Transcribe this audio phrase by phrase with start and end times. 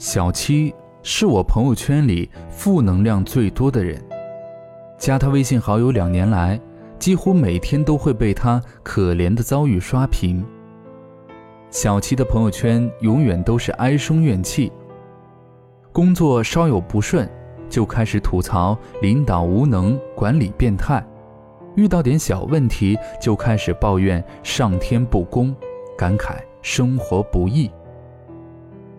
[0.00, 4.02] 小七是我朋友圈里负能量最多的人，
[4.96, 6.58] 加他微信好友两年来，
[6.98, 10.42] 几乎每天都会被他可怜的遭遇刷屏。
[11.68, 14.72] 小七的朋友圈永远都是哀声怨气，
[15.92, 17.30] 工作稍有不顺，
[17.68, 21.04] 就开始吐槽领导无能、管理变态；
[21.76, 25.54] 遇到点小问题，就开始抱怨上天不公，
[25.94, 27.70] 感慨生活不易。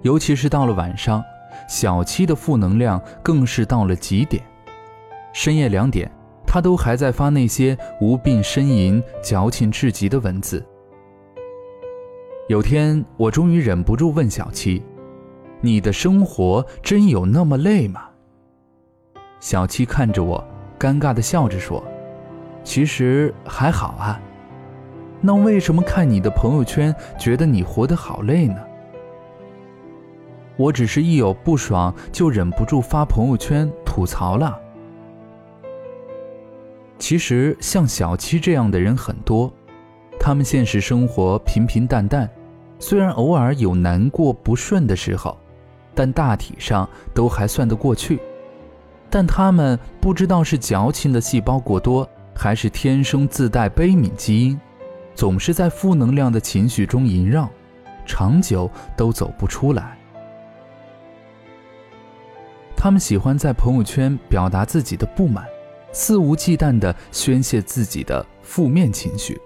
[0.02, 1.24] 尤其是到了晚上，
[1.68, 4.44] 小七的负能量更是到了极点。
[5.34, 6.12] 深夜两点，
[6.46, 10.66] 他都还在发那些无病呻吟、矫情至极的文字。
[12.48, 14.84] 有天，我终于忍不住问小七
[15.62, 18.10] ：“你的生活真有那么累吗？”
[19.40, 20.44] 小七看着我，
[20.78, 21.82] 尴尬地笑着说
[22.64, 24.20] ：“其实还好啊。
[25.22, 28.58] 那为什么看你的朋友圈，觉得你活得好累呢？”
[30.62, 34.60] 我只是一有不爽就忍不住发朋友圈吐槽了。
[37.00, 39.52] 其实像小七这样的人很多，
[40.20, 42.30] 他们现实生活平平淡淡，
[42.78, 45.36] 虽然偶尔有难过不顺的时候，
[45.96, 48.20] 但大体上都还算得过去。
[49.10, 54.60] 但他们不知道是矫情的细胞过多，还是天生自带悲悯基因，
[55.16, 57.50] 总是在负能量的情绪中萦绕，
[58.06, 59.98] 长久都走不出来。
[62.84, 65.46] 他们喜欢在朋友圈表达自己的不满，
[65.92, 69.40] 肆无忌惮地宣泄自己的负面情绪。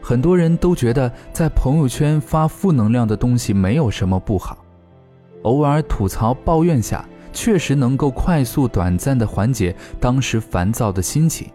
[0.00, 4.64] 很多人都觉得在朋友圈发负能量的东西没有什么不好，
[5.42, 11.50] 偶尔吐槽抱怨下，确实能够快速短暂地缓解当时烦躁的心情。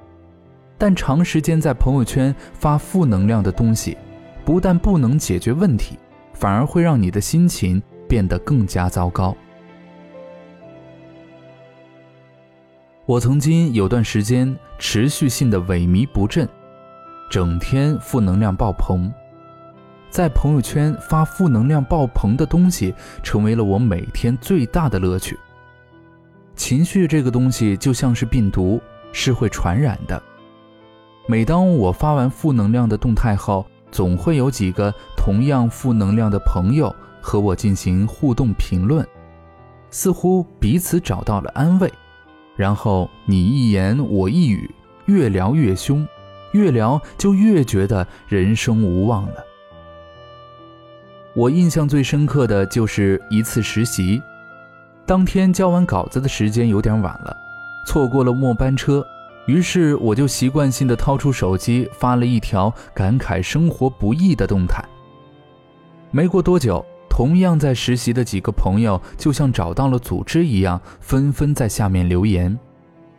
[0.78, 3.98] 但长时间在朋友圈发负能量的东西，
[4.46, 5.98] 不但不能解决问题，
[6.36, 7.82] 反而会让你的心情。
[8.10, 9.34] 变得更加糟糕。
[13.06, 16.48] 我曾经有段时间持续性的萎靡不振，
[17.30, 19.12] 整天负能量爆棚，
[20.10, 22.94] 在朋友圈发负能量爆棚的东西，
[23.24, 25.38] 成为了我每天最大的乐趣。
[26.56, 28.82] 情绪这个东西就像是病毒，
[29.12, 30.22] 是会传染的。
[31.26, 36.96] 每当我发完负能量的动态后，总会有几个同样负能量的朋友。
[37.30, 39.08] 和我进行互动评论，
[39.92, 41.88] 似乎彼此找到了安慰，
[42.56, 44.68] 然后你一言我一语，
[45.06, 46.08] 越聊越凶，
[46.54, 49.46] 越聊就越觉得人生无望了。
[51.36, 54.20] 我印象最深刻的就是一次实习，
[55.06, 57.38] 当天交完稿子的时间有点晚了，
[57.86, 59.06] 错过了末班车，
[59.46, 64.84] 于是我就习惯性的掏出手机发了一条感慨生活不易的动态。
[66.10, 66.84] 没过多久。
[67.10, 72.58] 同样在实习的几个朋友，就像找到了组织一样，纷纷在下面留言，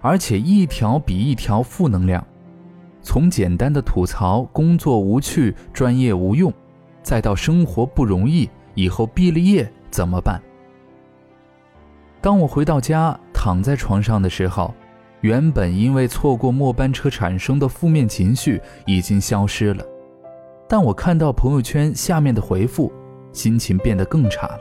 [0.00, 2.24] 而且一条比一条负能量。
[3.02, 6.52] 从简单的吐槽工作无趣、专业无用，
[7.02, 10.40] 再到生活不容易，以后毕了业怎么办？
[12.20, 14.72] 当我回到家，躺在床上的时候，
[15.22, 19.84] 原本因为错过末班车产生的负面情绪已经消失了，
[20.68, 22.92] 但我看到朋友圈下面的回复。
[23.32, 24.60] 心情变得更差了。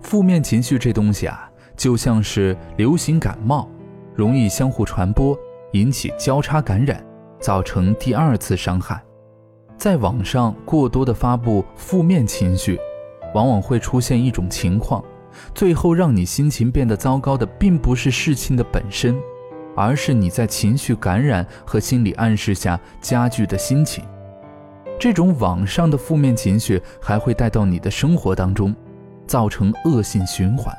[0.00, 3.68] 负面情绪这东西啊，就像是流行感冒，
[4.14, 5.36] 容易相互传播，
[5.72, 7.02] 引起交叉感染，
[7.40, 9.02] 造成第二次伤害。
[9.76, 12.78] 在网上过多的发布负面情绪，
[13.34, 15.02] 往往会出现一种情况，
[15.54, 19.18] 最后让你心情变得糟糕的，并不是事情的本身，
[19.74, 24.04] 而是你在情绪感染和心理暗示下加剧的心情。
[24.98, 28.74] 这种网上的负面情绪还会带到你的生活当中，
[29.26, 30.74] 造成恶性循环。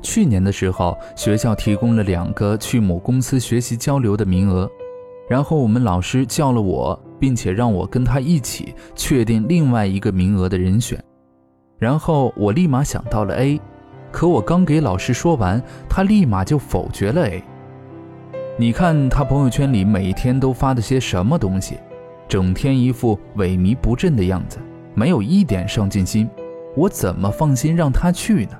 [0.00, 4.70] 去年的时候，学校提供了两个去某公司学习交流的名额，
[5.28, 10.98] 然后我们老师叫了我，并且让我跟他一起确定另外一个名额的人选。
[11.78, 13.60] 然后我立马想到了 A，
[14.10, 17.44] 可我刚给老师说完，他立马就否决了 A。
[18.60, 21.78] 你看他朋友圈里每天都发的些什么东西，
[22.26, 24.58] 整天一副萎靡不振的样子，
[24.94, 26.28] 没有一点上进心，
[26.74, 28.58] 我怎么放心让他去呢？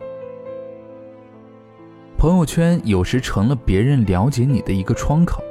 [2.17, 5.43] 朋友圈有时成了别人了解你的一个窗口，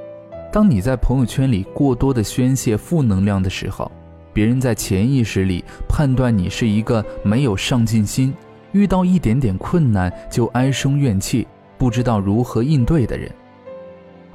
[0.49, 3.91] 当你在朋友圈里过多的宣泄负能量的时候，
[4.31, 8.33] 别人在潜意识里判断你是一个没有上进心，
[8.71, 11.45] 遇到一点点困难就唉声怨气，
[11.77, 13.29] 不知道如何应对的人。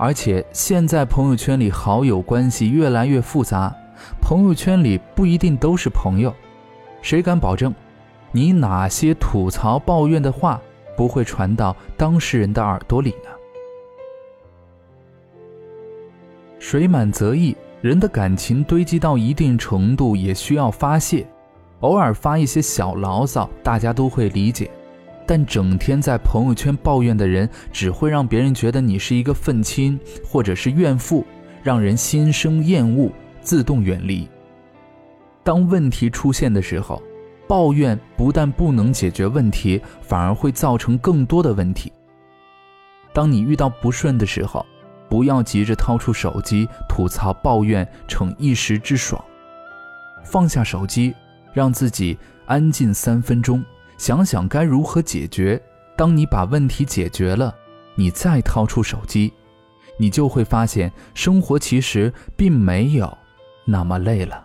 [0.03, 3.73] 而且现在朋友圈里好友关系越来越复杂，
[4.21, 6.35] 朋友圈里不一定都是朋友。
[7.03, 7.73] 谁敢保证，
[8.33, 10.61] 你哪些吐槽抱怨的话
[10.97, 13.31] 不会传到当事人的耳朵里呢？
[16.59, 21.25] 水满则溢，人的感情堆积到一定程度也需要发泄，
[21.79, 24.69] 偶尔发一些小牢骚，大家都会理解。
[25.27, 31.25] 但整天在朋友圈抱怨的人，只会让别人觉得你是一个愤青或者是怨妇，
[31.63, 33.11] 让人心生厌恶，
[33.41, 34.29] 自动远离。
[35.45, 37.03] 当问题出现的时候，
[37.49, 41.93] 抱怨不但不能解决问题，反而会造成更多的问题。
[43.13, 44.65] 当你遇到不顺的时候，
[45.09, 49.23] 不要急着掏出手机吐槽抱怨，逞一时之爽。
[50.25, 51.15] 放下手机，
[51.53, 52.17] 让自己
[52.47, 53.63] 安静三分钟。
[54.03, 55.63] 想想该如何解决。
[55.97, 57.55] 当你把问题解决了，
[57.95, 59.33] 你再掏出手机，
[59.97, 63.17] 你就会发现生活其实并没有
[63.65, 64.45] 那么累了。